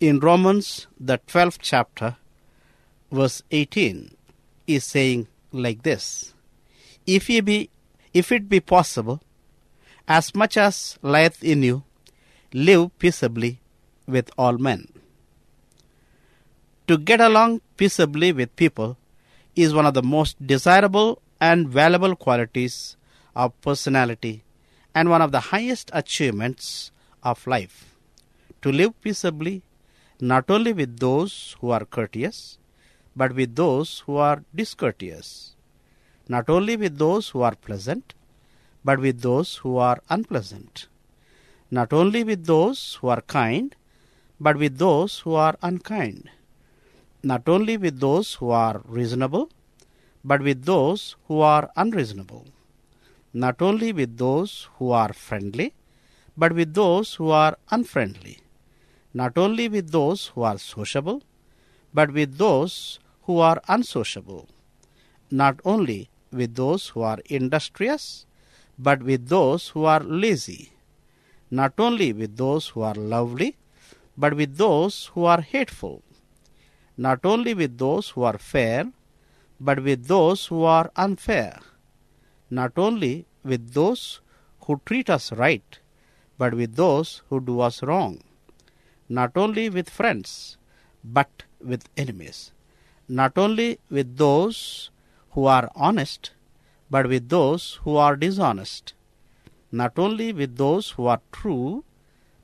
in 0.00 0.20
Romans, 0.20 0.86
the 0.98 1.18
12th 1.18 1.58
chapter, 1.60 2.16
verse 3.10 3.42
18, 3.50 4.16
is 4.66 4.84
saying 4.84 5.28
like 5.52 5.82
this 5.82 6.34
If 7.06 7.28
ye 7.28 7.40
be 7.40 7.70
if 8.14 8.30
it 8.30 8.48
be 8.48 8.60
possible, 8.60 9.22
as 10.06 10.34
much 10.34 10.56
as 10.56 10.98
lieth 11.02 11.42
in 11.42 11.62
you, 11.62 11.82
live 12.52 12.96
peaceably 12.98 13.60
with 14.06 14.30
all 14.36 14.58
men. 14.58 14.88
To 16.88 16.98
get 16.98 17.20
along 17.20 17.60
peaceably 17.76 18.32
with 18.32 18.54
people 18.56 18.96
is 19.54 19.72
one 19.72 19.86
of 19.86 19.94
the 19.94 20.02
most 20.02 20.44
desirable 20.44 21.22
and 21.48 21.68
valuable 21.68 22.14
qualities 22.24 22.96
of 23.34 23.60
personality 23.66 24.44
and 24.94 25.10
one 25.10 25.22
of 25.26 25.32
the 25.32 25.46
highest 25.52 25.90
achievements 25.92 26.92
of 27.22 27.46
life. 27.46 27.96
To 28.62 28.70
live 28.70 28.92
peaceably 29.02 29.62
not 30.20 30.48
only 30.48 30.72
with 30.72 31.00
those 31.00 31.56
who 31.58 31.70
are 31.70 31.84
courteous, 31.84 32.58
but 33.16 33.34
with 33.34 33.56
those 33.56 34.04
who 34.06 34.16
are 34.16 34.44
discourteous, 34.54 35.56
not 36.28 36.48
only 36.48 36.76
with 36.76 36.98
those 36.98 37.30
who 37.30 37.42
are 37.42 37.56
pleasant, 37.56 38.14
but 38.84 39.00
with 39.00 39.20
those 39.22 39.56
who 39.56 39.76
are 39.78 40.00
unpleasant, 40.08 40.86
not 41.72 41.92
only 41.92 42.22
with 42.22 42.46
those 42.46 42.98
who 43.00 43.08
are 43.08 43.22
kind, 43.22 43.74
but 44.38 44.56
with 44.56 44.78
those 44.78 45.18
who 45.20 45.34
are 45.34 45.56
unkind, 45.60 46.30
not 47.24 47.48
only 47.48 47.76
with 47.76 47.98
those 47.98 48.34
who 48.34 48.50
are 48.50 48.80
reasonable, 48.84 49.50
but 50.24 50.40
with 50.40 50.64
those 50.64 51.16
who 51.26 51.40
are 51.40 51.70
unreasonable, 51.76 52.46
not 53.32 53.60
only 53.60 53.92
with 53.92 54.18
those 54.18 54.68
who 54.78 54.90
are 54.90 55.12
friendly, 55.12 55.74
but 56.36 56.52
with 56.52 56.74
those 56.74 57.14
who 57.14 57.30
are 57.30 57.56
unfriendly, 57.70 58.38
not 59.14 59.36
only 59.36 59.68
with 59.68 59.90
those 59.90 60.28
who 60.28 60.42
are 60.42 60.58
sociable, 60.58 61.22
but 61.92 62.12
with 62.12 62.38
those 62.38 62.98
who 63.22 63.38
are 63.38 63.60
unsociable, 63.68 64.48
not 65.30 65.60
only 65.64 66.10
with 66.30 66.54
those 66.54 66.88
who 66.88 67.02
are 67.02 67.18
industrious, 67.26 68.26
but 68.78 69.02
with 69.02 69.28
those 69.28 69.68
who 69.68 69.84
are 69.84 70.00
lazy, 70.00 70.72
not 71.50 71.74
only 71.78 72.12
with 72.12 72.36
those 72.36 72.68
who 72.68 72.82
are 72.82 72.94
lovely, 72.94 73.56
but 74.16 74.34
with 74.34 74.56
those 74.56 75.06
who 75.14 75.24
are 75.24 75.40
hateful, 75.40 76.02
not 76.96 77.20
only 77.24 77.54
with 77.54 77.76
those 77.78 78.10
who 78.10 78.22
are 78.22 78.38
fair, 78.38 78.90
but 79.66 79.78
with 79.86 80.06
those 80.08 80.46
who 80.46 80.64
are 80.64 80.90
unfair, 80.96 81.60
not 82.50 82.72
only 82.76 83.26
with 83.44 83.74
those 83.74 84.20
who 84.64 84.80
treat 84.84 85.08
us 85.08 85.30
right, 85.32 85.78
but 86.36 86.52
with 86.60 86.74
those 86.74 87.22
who 87.28 87.38
do 87.40 87.60
us 87.60 87.80
wrong, 87.82 88.14
not 89.08 89.36
only 89.36 89.68
with 89.76 89.88
friends, 89.98 90.56
but 91.04 91.44
with 91.60 91.88
enemies, 91.96 92.50
not 93.08 93.38
only 93.38 93.78
with 93.88 94.16
those 94.16 94.90
who 95.30 95.44
are 95.46 95.70
honest, 95.76 96.32
but 96.90 97.06
with 97.06 97.28
those 97.28 97.78
who 97.84 97.94
are 97.96 98.16
dishonest, 98.16 98.94
not 99.70 99.96
only 99.96 100.32
with 100.32 100.56
those 100.56 100.90
who 100.90 101.06
are 101.06 101.20
true, 101.30 101.84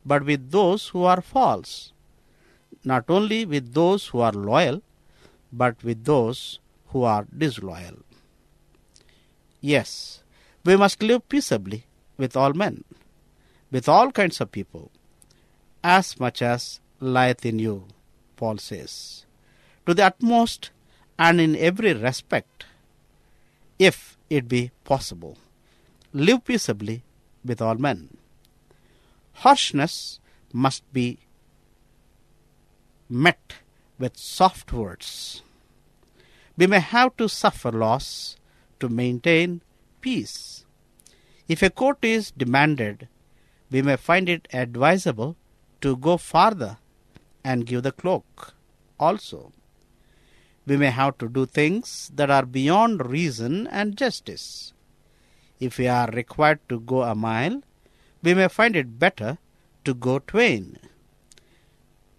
but 0.07 0.25
with 0.25 0.51
those 0.53 0.89
who 0.89 1.03
are 1.03 1.21
false, 1.21 1.93
not 2.85 3.05
only 3.09 3.45
with 3.45 3.75
those 3.75 4.07
who 4.07 4.21
are 4.21 4.33
loyal, 4.33 4.81
but 5.53 5.83
with 5.83 6.05
those 6.05 6.61
who 6.89 7.03
are 7.03 7.27
disloyal. 7.37 7.99
Yes, 9.61 10.23
we 10.65 10.77
must 10.77 11.03
live 11.03 11.29
peaceably 11.29 11.85
with 12.17 12.37
all 12.37 12.53
men, 12.53 12.85
with 13.71 13.89
all 13.89 14.11
kinds 14.13 14.41
of 14.41 14.53
people, 14.53 14.91
as 15.83 16.19
much 16.19 16.43
as 16.43 16.81
lieth 17.01 17.45
in 17.45 17.59
you, 17.59 17.87
Paul 18.37 18.59
says, 18.59 19.25
to 19.87 19.95
the 19.95 20.07
utmost 20.07 20.71
and 21.19 21.41
in 21.41 21.57
every 21.57 21.95
respect, 21.95 22.67
if 23.79 24.17
it 24.31 24.49
be 24.49 24.71
possible. 24.85 25.37
Live 26.13 26.45
peaceably 26.45 27.03
with 27.45 27.61
all 27.61 27.75
men. 27.75 28.17
Harshness 29.35 30.21
must 30.53 30.91
be 30.93 31.19
met 33.09 33.55
with 33.99 34.17
soft 34.17 34.73
words. 34.73 35.43
We 36.59 36.67
may 36.67 36.81
have 36.81 37.17
to 37.19 37.29
suffer 37.29 37.71
loss 37.71 38.37
to 38.81 38.89
maintain 38.89 39.63
peace. 40.01 40.65
If 41.47 41.63
a 41.63 41.71
court 41.71 41.99
is 42.03 42.33
demanded, 42.33 43.09
we 43.71 43.81
may 43.81 43.97
find 43.97 44.29
it 44.29 44.49
advisable 44.53 45.37
to 45.83 45.97
go 45.97 46.17
farther 46.17 46.79
and 47.45 47.65
give 47.65 47.85
the 47.85 47.93
cloak 47.93 48.55
also. 48.99 49.53
We 50.67 50.77
may 50.77 50.91
have 50.91 51.17
to 51.19 51.29
do 51.29 51.47
things 51.47 52.11
that 52.15 52.29
are 52.29 52.45
beyond 52.45 53.09
reason 53.09 53.69
and 53.69 53.97
justice. 53.97 54.73
If 55.61 55.79
we 55.79 55.87
are 55.87 56.11
required 56.11 56.59
to 56.69 56.81
go 56.81 57.03
a 57.03 57.15
mile, 57.15 57.63
we 58.23 58.35
may 58.35 58.49
find 58.49 58.75
it 58.75 58.99
better 58.99 59.39
to 59.85 59.95
go 59.95 60.19
twain. 60.19 60.79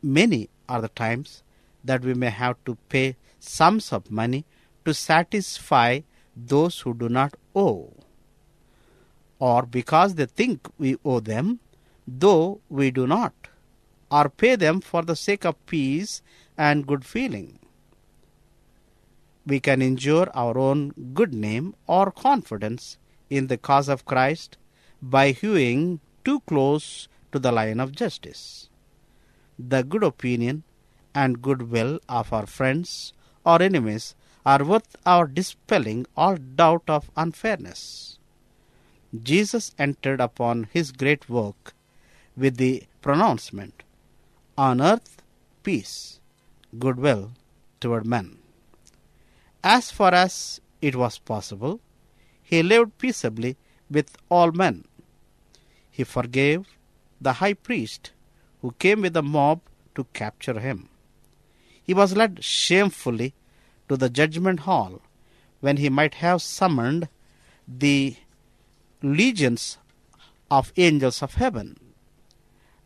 Many 0.02 0.50
are 0.70 0.82
the 0.82 0.90
times 0.90 1.44
that 1.84 2.04
we 2.04 2.14
may 2.14 2.30
have 2.30 2.56
to 2.66 2.76
pay 2.88 3.18
sums 3.58 3.92
of 3.92 4.12
money 4.12 4.46
to 4.86 4.94
satisfy 4.94 6.00
those 6.36 6.80
who 6.82 6.94
do 6.94 7.10
not 7.10 7.36
owe, 7.56 7.92
or 9.40 9.66
because 9.66 10.16
they 10.16 10.26
think 10.26 10.68
we 10.78 10.98
owe 11.04 11.20
them, 11.20 11.60
though 12.08 12.62
we 12.70 12.92
do 12.92 13.08
not, 13.08 13.34
or 14.12 14.30
pay 14.30 14.56
them 14.56 14.80
for 14.82 15.02
the 15.04 15.16
sake 15.16 15.46
of 15.46 15.66
peace 15.66 16.22
and 16.58 16.88
good 16.88 17.04
feeling. 17.04 17.60
We 19.46 19.60
can 19.60 19.82
injure 19.82 20.30
our 20.36 20.58
own 20.58 20.94
good 21.14 21.34
name 21.34 21.76
or 21.88 22.12
confidence 22.12 22.98
in 23.30 23.48
the 23.48 23.58
cause 23.58 23.90
of 23.90 24.06
Christ 24.06 24.58
by 25.02 25.32
hewing 25.32 26.02
too 26.24 26.42
close 26.42 27.08
to 27.32 27.40
the 27.40 27.52
line 27.52 27.80
of 27.80 27.94
justice. 27.94 28.70
The 29.58 29.84
good 29.84 30.04
opinion 30.04 30.64
and 31.16 31.42
goodwill 31.42 32.00
of 32.08 32.32
our 32.32 32.46
friends 32.46 33.14
or 33.46 33.62
enemies 33.62 34.16
are 34.46 34.64
worth 34.64 34.96
our 35.06 35.28
dispelling 35.28 36.06
all 36.16 36.36
doubt 36.38 36.84
of 36.88 37.12
unfairness. 37.16 38.18
Jesus 39.24 39.74
entered 39.78 40.22
upon 40.22 40.68
his 40.72 40.92
great 40.92 41.30
work 41.30 41.74
with 42.38 42.58
the 42.58 42.84
pronouncement, 43.02 43.84
On 44.58 44.82
earth, 44.82 45.22
peace, 45.64 46.20
goodwill 46.78 47.32
toward 47.80 48.06
men. 48.06 48.38
As 49.64 49.92
far 49.92 50.14
as 50.14 50.62
it 50.82 50.96
was 50.96 51.18
possible, 51.18 51.80
he 52.42 52.64
lived 52.64 52.98
peaceably 52.98 53.58
with 53.90 54.16
all 54.30 54.52
men. 54.52 54.86
He 55.90 56.04
forgave 56.04 56.66
the 57.20 57.34
high 57.34 57.54
priest 57.54 58.12
who 58.62 58.72
came 58.80 59.02
with 59.02 59.16
a 59.18 59.22
mob 59.22 59.62
to 59.96 60.06
capture 60.14 60.60
him. 60.60 60.90
He 61.90 61.96
was 61.96 62.16
led 62.16 62.44
shamefully 62.44 63.34
to 63.88 63.98
the 63.98 64.12
judgment 64.12 64.60
hall 64.60 65.02
when 65.60 65.78
he 65.78 65.90
might 65.90 66.14
have 66.26 66.44
summoned 66.44 67.10
the 67.68 68.16
legions 69.02 69.80
of 70.52 70.72
angels 70.78 71.24
of 71.24 71.34
heaven. 71.34 71.80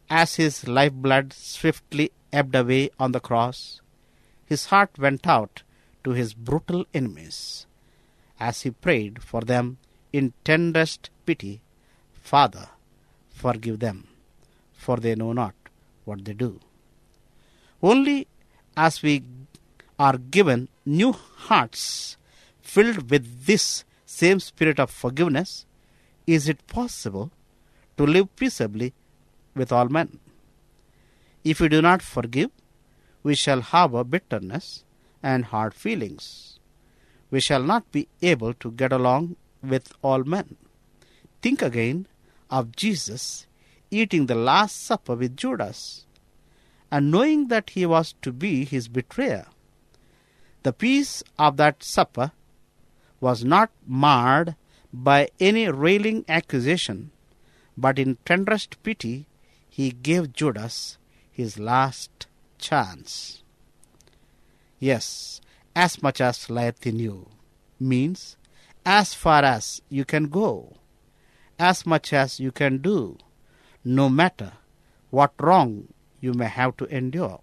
As 0.09 0.35
his 0.35 0.69
lifeblood 0.69 1.33
swiftly 1.33 2.13
ebbed 2.31 2.55
away 2.55 2.91
on 2.97 3.11
the 3.11 3.19
cross, 3.19 3.81
his 4.45 4.67
heart 4.67 4.97
went 4.97 5.27
out 5.27 5.63
to 6.05 6.11
his 6.11 6.33
brutal 6.33 6.85
enemies 6.93 7.65
as 8.39 8.61
he 8.61 8.71
prayed 8.71 9.21
for 9.21 9.41
them 9.41 9.79
in 10.13 10.31
tenderest 10.45 11.09
pity 11.25 11.59
Father, 12.21 12.69
forgive 13.31 13.79
them, 13.79 14.07
for 14.71 14.95
they 14.95 15.13
know 15.13 15.33
not 15.33 15.55
what 16.05 16.23
they 16.23 16.31
do. 16.31 16.61
Only 17.81 18.27
as 18.75 19.01
we 19.01 19.23
are 19.99 20.17
given 20.17 20.69
new 20.85 21.11
hearts 21.11 22.17
filled 22.61 23.09
with 23.11 23.45
this 23.45 23.83
same 24.05 24.39
spirit 24.39 24.79
of 24.79 24.89
forgiveness 24.89 25.65
is 26.25 26.47
it 26.47 26.65
possible 26.67 27.31
to 27.97 28.05
live 28.05 28.35
peaceably 28.35 28.93
with 29.55 29.71
all 29.71 29.89
men. 29.89 30.19
If 31.43 31.59
we 31.59 31.67
do 31.67 31.81
not 31.81 32.01
forgive, 32.01 32.49
we 33.21 33.35
shall 33.35 33.61
harbor 33.61 34.03
bitterness 34.03 34.83
and 35.21 35.45
hard 35.45 35.73
feelings. 35.73 36.59
We 37.29 37.39
shall 37.39 37.63
not 37.63 37.91
be 37.91 38.07
able 38.21 38.53
to 38.55 38.71
get 38.71 38.91
along 38.91 39.35
with 39.61 39.93
all 40.01 40.23
men. 40.23 40.55
Think 41.41 41.61
again 41.61 42.07
of 42.49 42.75
Jesus 42.75 43.47
eating 43.91 44.25
the 44.25 44.35
Last 44.35 44.83
Supper 44.85 45.15
with 45.15 45.37
Judas 45.37 46.05
and 46.93 47.09
knowing 47.09 47.47
that 47.47 47.71
he 47.71 47.87
was 47.87 48.13
to 48.21 48.31
be 48.31 48.63
his 48.65 48.87
betrayer. 48.87 49.47
The 50.61 50.71
peace 50.71 51.23
of 51.39 51.57
that 51.57 51.81
supper 51.81 52.33
was 53.19 53.43
not 53.43 53.71
marred 53.87 54.55
by 54.93 55.29
any 55.39 55.67
railing 55.69 56.23
accusation, 56.29 57.09
but 57.75 57.97
in 57.97 58.19
tenderest 58.25 58.83
pity 58.83 59.25
he 59.67 59.89
gave 59.89 60.33
Judas 60.33 60.99
his 61.31 61.57
last 61.57 62.27
chance. 62.59 63.41
Yes, 64.77 65.41
as 65.75 66.03
much 66.03 66.21
as 66.21 66.47
lieth 66.47 66.85
in 66.85 66.99
you 66.99 67.27
means 67.79 68.37
as 68.85 69.15
far 69.15 69.43
as 69.43 69.81
you 69.89 70.05
can 70.05 70.25
go, 70.25 70.75
as 71.57 71.87
much 71.87 72.13
as 72.13 72.39
you 72.39 72.51
can 72.51 72.77
do, 72.77 73.17
no 73.83 74.09
matter 74.09 74.53
what 75.09 75.33
wrong 75.41 75.87
you 76.23 76.33
may 76.33 76.47
have 76.47 76.77
to 76.77 76.85
endure. 76.85 77.41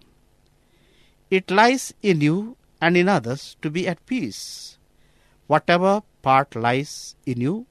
It 1.31 1.51
lies 1.51 1.93
in 2.03 2.23
you 2.23 2.57
and 2.81 2.97
in 2.97 3.09
others 3.09 3.57
to 3.61 3.71
be 3.71 3.87
at 3.87 4.07
peace. 4.07 4.79
Whatever 5.47 6.03
part 6.23 6.57
lies 6.57 7.15
in 7.27 7.43
you, 7.43 7.67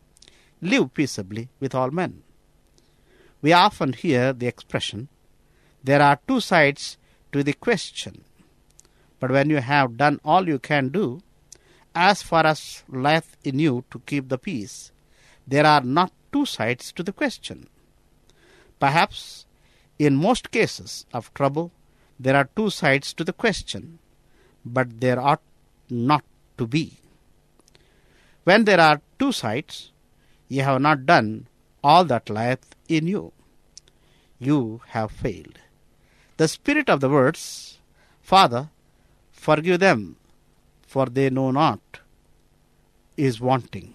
live 0.61 0.93
peaceably 0.93 1.49
with 1.59 1.73
all 1.73 1.89
men. 1.89 2.21
We 3.41 3.53
often 3.53 3.93
hear 3.93 4.33
the 4.33 4.45
expression, 4.45 5.09
there 5.83 6.01
are 6.01 6.19
two 6.27 6.41
sides 6.41 6.97
to 7.31 7.43
the 7.43 7.53
question. 7.53 8.23
But 9.19 9.31
when 9.31 9.49
you 9.49 9.57
have 9.57 9.97
done 9.97 10.19
all 10.23 10.47
you 10.47 10.59
can 10.59 10.89
do, 10.89 11.21
as 11.95 12.21
far 12.21 12.45
as 12.45 12.83
lieth 12.87 13.35
in 13.43 13.57
you 13.57 13.83
to 13.91 13.99
keep 14.05 14.29
the 14.29 14.37
peace, 14.37 14.91
there 15.47 15.65
are 15.65 15.81
not 15.81 16.11
two 16.31 16.45
sides 16.45 16.91
to 16.91 17.01
the 17.01 17.13
question. 17.13 17.67
Perhaps 18.79 19.45
in 19.99 20.15
most 20.15 20.49
cases 20.49 21.05
of 21.13 21.33
trouble, 21.33 21.71
there 22.17 22.35
are 22.35 22.49
two 22.55 22.69
sides 22.69 23.13
to 23.13 23.23
the 23.23 23.33
question, 23.33 23.99
but 24.65 25.01
there 25.01 25.19
ought 25.19 25.41
not 25.89 26.23
to 26.57 26.65
be. 26.65 26.97
When 28.45 28.63
there 28.63 28.79
are 28.79 29.01
two 29.19 29.31
sides, 29.31 29.91
ye 30.47 30.59
have 30.59 30.81
not 30.81 31.05
done 31.05 31.47
all 31.83 32.05
that 32.05 32.29
lieth 32.29 32.75
in 32.87 33.07
you. 33.07 33.33
You 34.39 34.81
have 34.87 35.11
failed. 35.11 35.59
The 36.37 36.47
spirit 36.47 36.89
of 36.89 37.01
the 37.01 37.09
words, 37.09 37.77
Father, 38.21 38.69
forgive 39.31 39.81
them, 39.81 40.15
for 40.81 41.07
they 41.07 41.29
know 41.29 41.51
not, 41.51 41.81
is 43.17 43.41
wanting. 43.41 43.93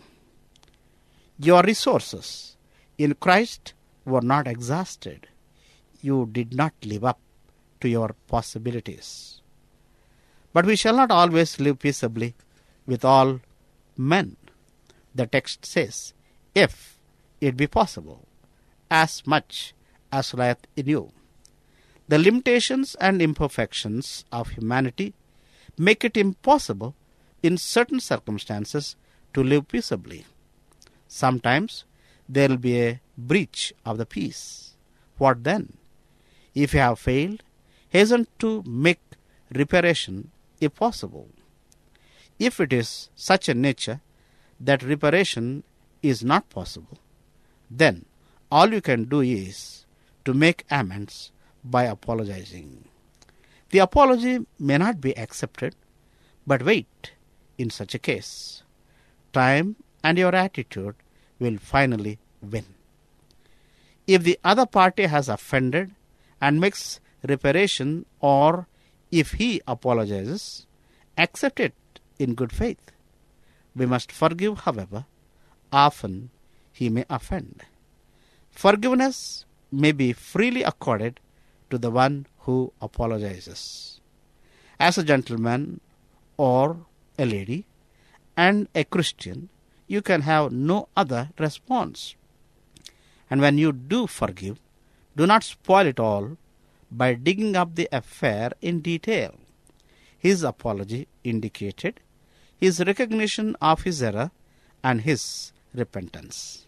Your 1.38 1.62
resources 1.62 2.56
in 2.98 3.14
Christ 3.14 3.72
were 4.04 4.20
not 4.20 4.46
exhausted. 4.46 5.28
You 6.04 6.28
did 6.30 6.52
not 6.52 6.74
live 6.84 7.02
up 7.02 7.18
to 7.80 7.88
your 7.88 8.14
possibilities. 8.28 9.40
But 10.52 10.66
we 10.66 10.76
shall 10.76 10.96
not 10.96 11.10
always 11.10 11.58
live 11.58 11.78
peaceably 11.78 12.34
with 12.86 13.06
all 13.06 13.40
men. 13.96 14.36
The 15.14 15.26
text 15.26 15.64
says, 15.64 16.12
if 16.54 16.98
it 17.40 17.56
be 17.56 17.66
possible, 17.66 18.28
as 18.90 19.26
much 19.26 19.74
as 20.12 20.34
lieth 20.34 20.66
in 20.76 20.88
you. 20.88 21.12
The 22.06 22.18
limitations 22.18 22.96
and 23.00 23.22
imperfections 23.22 24.26
of 24.30 24.50
humanity 24.50 25.14
make 25.78 26.04
it 26.04 26.18
impossible 26.18 26.94
in 27.42 27.56
certain 27.56 27.98
circumstances 27.98 28.94
to 29.32 29.42
live 29.42 29.68
peaceably. 29.68 30.26
Sometimes 31.08 31.84
there 32.28 32.50
will 32.50 32.58
be 32.58 32.78
a 32.82 33.00
breach 33.16 33.72
of 33.86 33.96
the 33.96 34.04
peace. 34.04 34.74
What 35.16 35.44
then? 35.44 35.78
If 36.54 36.74
you 36.74 36.80
have 36.80 36.98
failed, 36.98 37.42
hasten 37.88 38.26
to 38.38 38.62
make 38.66 39.00
reparation 39.52 40.30
if 40.60 40.74
possible. 40.74 41.28
If 42.38 42.60
it 42.60 42.72
is 42.72 43.10
such 43.14 43.48
a 43.48 43.54
nature 43.54 44.00
that 44.60 44.82
reparation 44.82 45.64
is 46.02 46.24
not 46.24 46.48
possible, 46.50 46.98
then 47.70 48.04
all 48.50 48.72
you 48.72 48.80
can 48.80 49.04
do 49.04 49.20
is 49.20 49.86
to 50.24 50.34
make 50.34 50.64
amends 50.70 51.32
by 51.64 51.84
apologizing. 51.84 52.84
The 53.70 53.78
apology 53.80 54.46
may 54.58 54.78
not 54.78 55.00
be 55.00 55.16
accepted, 55.16 55.74
but 56.46 56.62
wait 56.62 57.12
in 57.58 57.70
such 57.70 57.94
a 57.94 57.98
case. 57.98 58.62
Time 59.32 59.76
and 60.02 60.18
your 60.18 60.34
attitude 60.34 60.94
will 61.38 61.58
finally 61.58 62.18
win. 62.40 62.66
If 64.06 64.22
the 64.22 64.38
other 64.44 64.66
party 64.66 65.04
has 65.04 65.28
offended 65.28 65.92
and 66.44 66.60
makes 66.60 67.00
reparation, 67.26 68.04
or 68.20 68.66
if 69.10 69.32
he 69.40 69.62
apologizes, 69.66 70.66
accept 71.16 71.58
it 71.58 71.74
in 72.18 72.34
good 72.34 72.52
faith. 72.52 72.92
We 73.74 73.86
must 73.86 74.12
forgive, 74.12 74.58
however, 74.66 75.06
often 75.72 76.28
he 76.70 76.90
may 76.90 77.06
offend. 77.08 77.62
Forgiveness 78.50 79.46
may 79.72 79.92
be 79.92 80.12
freely 80.12 80.62
accorded 80.62 81.18
to 81.70 81.78
the 81.78 81.90
one 81.90 82.26
who 82.40 82.74
apologizes. 82.82 84.02
As 84.78 84.98
a 84.98 85.02
gentleman 85.02 85.80
or 86.36 86.84
a 87.18 87.24
lady 87.24 87.64
and 88.36 88.68
a 88.74 88.84
Christian, 88.84 89.48
you 89.86 90.02
can 90.02 90.20
have 90.20 90.52
no 90.52 90.88
other 90.94 91.30
response. 91.38 92.16
And 93.30 93.40
when 93.40 93.56
you 93.56 93.72
do 93.72 94.06
forgive, 94.06 94.58
do 95.16 95.26
not 95.26 95.44
spoil 95.44 95.86
it 95.86 96.00
all 96.00 96.36
by 96.90 97.14
digging 97.14 97.56
up 97.56 97.74
the 97.74 97.88
affair 97.92 98.52
in 98.60 98.80
detail. 98.80 99.34
His 100.18 100.42
apology 100.42 101.08
indicated 101.22 102.00
his 102.56 102.80
recognition 102.80 103.56
of 103.60 103.82
his 103.82 104.02
error 104.02 104.30
and 104.82 105.02
his 105.02 105.52
repentance. 105.74 106.66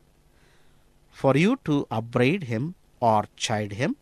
For 1.10 1.36
you 1.36 1.58
to 1.64 1.86
upbraid 1.90 2.44
him 2.44 2.74
or 3.00 3.24
chide 3.36 3.72
him 3.72 3.96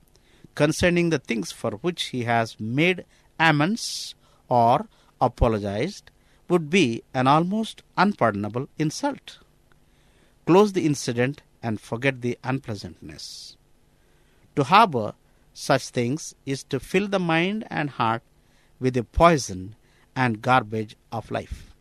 concerning 0.54 1.11
the 1.11 1.18
things 1.18 1.52
for 1.52 1.72
which 1.72 2.04
he 2.04 2.24
has 2.24 2.59
made 2.59 3.04
amends 3.38 4.14
or 4.48 4.87
apologized 5.20 6.11
would 6.48 6.70
be 6.70 7.02
an 7.12 7.26
almost 7.26 7.83
unpardonable 7.96 8.68
insult. 8.78 9.38
Close 10.46 10.72
the 10.72 10.85
incident 10.85 11.42
and 11.62 11.80
forget 11.80 12.20
the 12.20 12.38
unpleasantness. 12.44 13.57
To 14.56 14.64
harbor 14.64 15.14
such 15.52 15.88
things 15.88 16.34
is 16.46 16.62
to 16.64 16.78
fill 16.78 17.08
the 17.08 17.18
mind 17.18 17.66
and 17.70 17.90
heart 17.90 18.22
with 18.78 18.94
the 18.94 19.04
poison 19.04 19.74
and 20.14 20.42
garbage 20.42 20.96
of 21.10 21.30
life. 21.30 21.74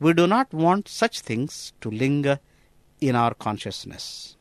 We 0.00 0.12
do 0.12 0.26
not 0.26 0.52
want 0.52 0.86
such 0.86 1.20
things 1.20 1.72
to 1.80 1.90
linger 1.90 2.38
in 3.00 3.16
our 3.16 3.34
consciousness. 3.34 4.36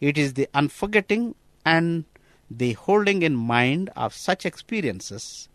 It 0.00 0.18
is 0.18 0.34
the 0.34 0.48
unforgetting 0.54 1.34
and 1.64 2.04
the 2.50 2.74
holding 2.74 3.22
in 3.22 3.34
mind 3.34 3.90
of 3.96 4.14
such 4.14 4.44
experiences 4.44 5.48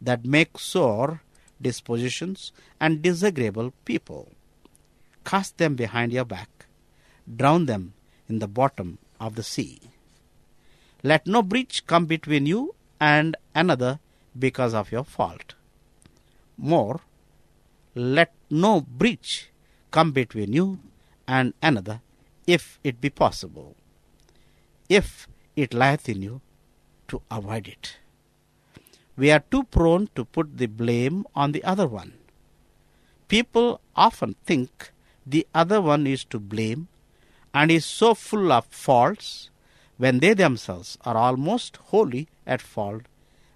that 0.00 0.24
make 0.24 0.58
sore 0.58 1.22
dispositions 1.60 2.52
and 2.80 3.02
disagreeable 3.02 3.72
people. 3.84 4.32
Cast 5.24 5.58
them 5.58 5.74
behind 5.74 6.12
your 6.12 6.24
back, 6.24 6.66
drown 7.36 7.66
them 7.66 7.94
in 8.28 8.38
the 8.38 8.48
bottom 8.48 8.98
of 9.20 9.34
the 9.34 9.42
sea. 9.42 9.80
Let 11.02 11.26
no 11.26 11.42
breach 11.42 11.86
come 11.86 12.06
between 12.06 12.46
you 12.46 12.74
and 13.00 13.36
another 13.54 14.00
because 14.36 14.74
of 14.74 14.90
your 14.90 15.04
fault. 15.04 15.54
More, 16.56 17.00
let 17.94 18.32
no 18.50 18.80
breach 18.80 19.50
come 19.90 20.12
between 20.12 20.52
you 20.52 20.80
and 21.26 21.54
another 21.62 22.00
if 22.46 22.80
it 22.82 23.00
be 23.00 23.10
possible. 23.10 23.76
If 24.88 25.28
it 25.54 25.72
lieth 25.72 26.08
in 26.08 26.22
you 26.22 26.40
to 27.08 27.22
avoid 27.30 27.68
it. 27.68 27.98
We 29.16 29.30
are 29.30 29.42
too 29.50 29.64
prone 29.64 30.08
to 30.14 30.24
put 30.24 30.58
the 30.58 30.66
blame 30.66 31.26
on 31.34 31.52
the 31.52 31.64
other 31.64 31.86
one. 31.86 32.14
People 33.28 33.80
often 33.94 34.34
think 34.46 34.92
the 35.26 35.46
other 35.54 35.80
one 35.80 36.06
is 36.06 36.24
to 36.26 36.38
blame 36.38 36.88
and 37.52 37.70
is 37.70 37.84
so 37.84 38.14
full 38.14 38.52
of 38.52 38.66
faults 38.66 39.50
when 39.98 40.20
they 40.20 40.32
themselves 40.32 40.96
are 41.04 41.16
almost 41.16 41.76
wholly 41.88 42.28
at 42.46 42.62
fault 42.62 43.02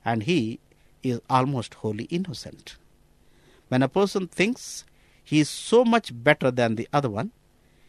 and 0.05 0.25
he 0.25 0.61
is 1.03 1.21
almost 1.31 1.75
wholly 1.75 2.05
innocent. 2.05 2.77
When 3.69 3.83
a 3.83 3.89
person 3.89 4.27
thinks 4.27 4.85
he 5.25 5.41
is 5.41 5.49
so 5.49 5.85
much 5.85 6.11
better 6.13 6.51
than 6.51 6.75
the 6.75 6.89
other 6.93 7.09
one, 7.09 7.31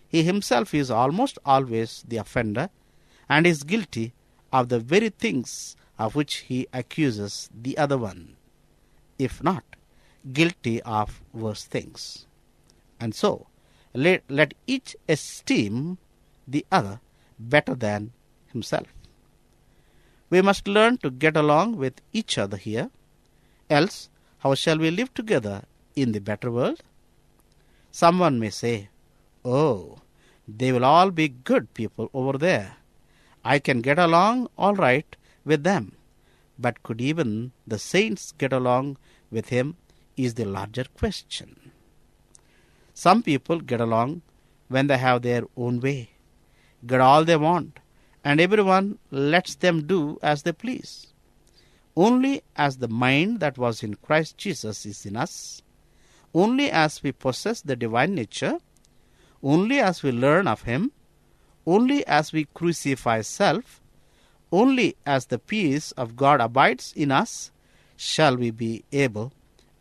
he 0.07 0.23
himself 0.23 0.73
is 0.73 0.91
almost 0.91 1.39
always 1.43 2.03
the 2.07 2.17
offender 2.17 2.69
and 3.27 3.47
is 3.47 3.63
guilty 3.63 4.13
of 4.51 4.69
the 4.69 4.79
very 4.79 5.09
things 5.09 5.75
of 5.97 6.15
which 6.15 6.35
he 6.47 6.67
accuses 6.71 7.49
the 7.53 7.77
other 7.77 7.97
one, 7.97 8.35
if 9.17 9.43
not 9.43 9.63
guilty 10.31 10.81
of 10.83 11.21
worse 11.33 11.65
things. 11.65 12.27
And 12.99 13.13
so, 13.13 13.47
let, 13.93 14.23
let 14.29 14.53
each 14.67 14.95
esteem 15.09 15.97
the 16.47 16.65
other 16.71 17.01
better 17.37 17.75
than 17.75 18.11
himself. 18.53 18.87
We 20.29 20.41
must 20.41 20.67
learn 20.67 20.97
to 20.99 21.11
get 21.11 21.35
along 21.37 21.75
with 21.77 22.01
each 22.11 22.37
other 22.37 22.57
here, 22.57 22.89
else, 23.69 24.09
how 24.39 24.55
shall 24.55 24.77
we 24.77 24.91
live 24.91 25.13
together 25.13 25.63
in 25.95 26.11
the 26.11 26.19
better 26.19 26.49
world? 26.51 26.81
Someone 27.91 28.39
may 28.39 28.49
say, 28.49 28.89
Oh, 29.45 29.99
they 30.47 30.71
will 30.71 30.85
all 30.85 31.11
be 31.11 31.27
good 31.27 31.73
people 31.73 32.09
over 32.13 32.37
there. 32.37 32.77
I 33.45 33.59
can 33.59 33.81
get 33.81 33.99
along 33.99 34.49
all 34.57 34.73
right 34.73 35.15
with 35.45 35.63
them. 35.63 35.93
But 36.57 36.83
could 36.83 37.01
even 37.01 37.51
the 37.67 37.79
saints 37.79 38.31
get 38.37 38.53
along 38.53 38.97
with 39.31 39.49
him 39.49 39.75
is 40.15 40.35
the 40.35 40.45
larger 40.45 40.85
question. 40.95 41.71
Some 42.93 43.23
people 43.23 43.59
get 43.59 43.81
along 43.81 44.21
when 44.67 44.87
they 44.87 44.97
have 44.97 45.21
their 45.21 45.43
own 45.57 45.79
way, 45.79 46.11
get 46.85 47.01
all 47.01 47.25
they 47.25 47.35
want, 47.35 47.79
and 48.23 48.39
everyone 48.39 48.97
lets 49.11 49.55
them 49.55 49.85
do 49.85 50.17
as 50.21 50.43
they 50.43 50.51
please. 50.51 51.07
Only 51.95 52.41
as 52.55 52.77
the 52.77 52.87
mind 52.87 53.39
that 53.41 53.57
was 53.57 53.83
in 53.83 53.95
Christ 53.95 54.37
Jesus 54.37 54.85
is 54.85 55.05
in 55.05 55.15
us, 55.15 55.61
only 56.33 56.71
as 56.71 57.03
we 57.03 57.11
possess 57.11 57.61
the 57.61 57.75
divine 57.75 58.15
nature, 58.15 58.57
only 59.43 59.79
as 59.79 60.01
we 60.01 60.11
learn 60.11 60.47
of 60.47 60.63
Him, 60.63 60.91
only 61.65 62.05
as 62.07 62.33
we 62.33 62.45
crucify 62.53 63.21
self, 63.21 63.81
only 64.51 64.95
as 65.05 65.27
the 65.27 65.39
peace 65.39 65.91
of 65.93 66.15
God 66.15 66.41
abides 66.41 66.93
in 66.95 67.11
us, 67.11 67.51
shall 67.95 68.37
we 68.37 68.51
be 68.51 68.83
able 68.91 69.31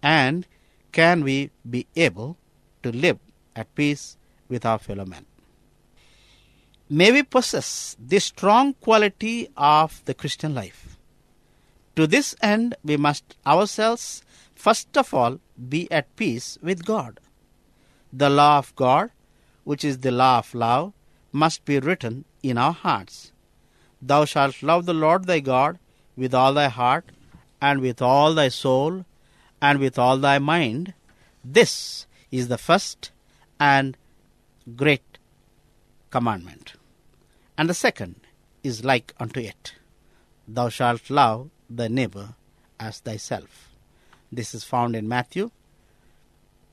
and 0.03 0.47
can 0.93 1.25
we 1.25 1.51
be 1.69 1.87
able 1.97 2.37
to 2.83 2.93
live 2.93 3.19
at 3.57 3.75
peace 3.75 4.17
with 4.49 4.67
our 4.67 4.79
fellow 4.79 5.05
men. 5.07 5.25
May 7.01 7.11
we 7.11 7.23
possess 7.23 7.97
this 7.99 8.25
strong 8.25 8.75
quality 8.75 9.49
of 9.57 10.03
the 10.05 10.13
Christian 10.13 10.55
life. 10.55 10.99
To 11.97 12.07
this 12.07 12.37
end, 12.43 12.75
we 12.85 12.99
must 12.99 13.35
ourselves 13.47 14.23
first 14.55 14.99
of 14.99 15.15
all 15.15 15.39
be 15.71 15.91
at 15.91 16.15
peace 16.17 16.59
with 16.63 16.85
God. 16.85 17.19
The 18.13 18.29
law 18.29 18.59
of 18.59 18.77
God, 18.77 19.11
which 19.65 19.87
is 19.87 20.01
the 20.01 20.11
law 20.11 20.41
of 20.41 20.55
love, 20.55 20.93
must 21.33 21.65
be 21.65 21.79
written 21.81 22.27
in 22.43 22.59
our 22.59 22.75
hearts. 22.75 23.33
Thou 24.03 24.27
shalt 24.27 24.63
love 24.63 24.85
the 24.85 24.93
Lord 24.93 25.25
thy 25.25 25.41
God 25.41 25.79
with 26.15 26.35
all 26.35 26.53
thy 26.53 26.69
heart, 26.69 27.07
and 27.63 27.81
with 27.81 28.03
all 28.03 28.35
thy 28.35 28.49
soul, 28.49 29.07
and 29.63 29.79
with 29.79 29.99
all 29.99 30.19
thy 30.19 30.39
mind. 30.39 30.93
This 31.43 32.07
is 32.31 32.49
the 32.49 32.59
first 32.59 33.13
and 33.59 33.97
great 34.77 35.17
commandment. 36.11 36.75
And 37.63 37.71
the 37.71 37.75
second 37.75 38.17
is 38.65 38.85
like 38.85 39.15
unto 39.21 39.39
it 39.39 39.75
Thou 40.49 40.69
shalt 40.69 41.09
love 41.11 41.51
thy 41.71 41.87
neighbor 41.87 42.35
as 42.81 42.99
thyself. 42.99 43.69
This 44.33 44.53
is 44.53 44.65
found 44.65 44.97
in 44.97 45.09
Matthew 45.09 45.53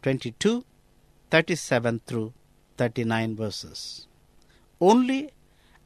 22 0.02 0.66
37 1.30 2.02
through 2.08 2.34
39 2.78 3.36
verses. 3.36 4.08
Only 4.82 5.32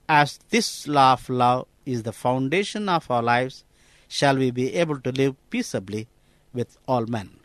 as 0.08 0.40
this 0.52 0.88
law 0.88 1.12
of 1.12 1.28
love 1.28 1.68
is 1.86 2.04
the 2.04 2.14
foundation 2.14 2.88
of 2.88 3.12
our 3.12 3.22
lives 3.22 3.66
shall 4.08 4.38
we 4.38 4.52
be 4.52 4.74
able 4.74 5.02
to 5.02 5.12
live 5.12 5.36
peaceably 5.50 6.08
with 6.54 6.78
all 6.88 7.06
men. 7.08 7.42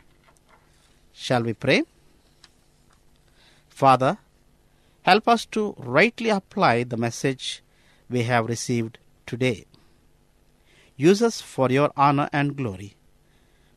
Shall 1.11 1.43
we 1.43 1.51
pray? 1.55 1.83
Father, 3.67 4.17
help 5.03 5.27
us 5.27 5.45
to 5.45 5.75
rightly 5.77 6.29
apply 6.29 6.83
the 6.83 6.97
message 6.97 7.61
we 8.09 8.23
have 8.23 8.47
received 8.47 8.97
today. 9.25 9.65
Use 10.97 11.21
us 11.21 11.41
for 11.41 11.69
your 11.69 11.91
honor 11.95 12.29
and 12.33 12.55
glory, 12.55 12.95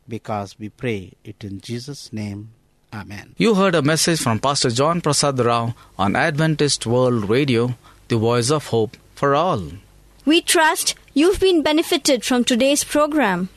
because 0.09 0.59
we 0.59 0.69
pray 0.69 1.13
it 1.25 1.45
in 1.45 1.61
Jesus' 1.61 2.13
name. 2.13 2.51
Amen. 2.93 3.35
You 3.39 3.55
heard 3.55 3.75
a 3.75 3.83
message 3.83 4.21
from 4.21 4.39
Pastor 4.39 4.71
John 4.71 5.01
Prasad 5.01 5.39
Rao 5.39 5.75
on 5.99 6.15
Adventist 6.17 6.87
World 6.87 7.29
Radio, 7.31 7.75
the 8.09 8.19
voice 8.19 8.51
of 8.51 8.67
hope 8.67 8.97
for 9.15 9.35
all. 9.35 9.63
We 10.25 10.43
trust 10.43 10.95
you've 11.15 11.41
been 11.41 11.63
benefited 11.63 12.25
from 12.25 12.45
today's 12.45 12.85
program. 12.85 13.49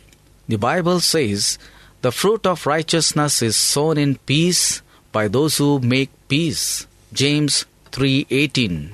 The 0.47 0.57
Bible 0.57 0.99
says, 0.99 1.57
"The 2.01 2.11
fruit 2.11 2.45
of 2.45 2.65
righteousness 2.65 3.41
is 3.41 3.57
sown 3.57 3.97
in 3.97 4.15
peace 4.25 4.81
by 5.11 5.27
those 5.27 5.57
who 5.57 5.79
make 5.79 6.11
peace." 6.27 6.87
James 7.13 7.65
3:18. 7.91 8.91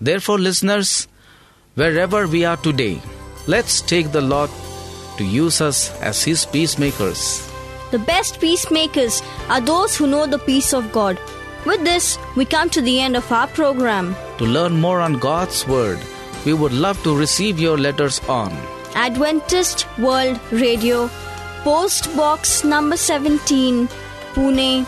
Therefore, 0.00 0.38
listeners, 0.38 1.08
wherever 1.74 2.26
we 2.26 2.44
are 2.44 2.56
today, 2.56 3.00
let's 3.46 3.80
take 3.80 4.12
the 4.12 4.20
Lord 4.20 4.50
to 5.18 5.24
use 5.24 5.60
us 5.60 5.90
as 6.00 6.22
his 6.24 6.44
peacemakers. 6.46 7.42
The 7.90 7.98
best 7.98 8.40
peacemakers 8.40 9.22
are 9.48 9.60
those 9.60 9.96
who 9.96 10.06
know 10.06 10.26
the 10.26 10.38
peace 10.38 10.72
of 10.72 10.92
God. 10.92 11.18
With 11.66 11.84
this, 11.84 12.18
we 12.36 12.44
come 12.44 12.70
to 12.70 12.80
the 12.80 13.00
end 13.00 13.16
of 13.16 13.30
our 13.30 13.46
program. 13.46 14.16
To 14.38 14.44
learn 14.44 14.80
more 14.80 15.00
on 15.00 15.18
God's 15.18 15.66
word, 15.68 15.98
we 16.44 16.54
would 16.54 16.72
love 16.72 17.02
to 17.04 17.16
receive 17.16 17.60
your 17.60 17.78
letters 17.78 18.20
on 18.28 18.50
Adventist 18.94 19.86
World 19.98 20.40
Radio, 20.50 21.08
Post 21.62 22.16
Box 22.16 22.64
number 22.64 22.96
17, 22.96 23.88
Pune 24.34 24.86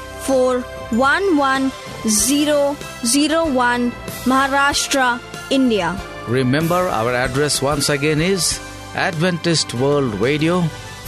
411001, 2.05 3.91
Maharashtra, 4.29 5.19
India. 5.51 5.97
Remember, 6.29 6.87
our 6.89 7.15
address 7.15 7.63
once 7.63 7.89
again 7.89 8.21
is 8.21 8.61
Adventist 8.95 9.73
World 9.75 10.15
Radio, 10.21 10.63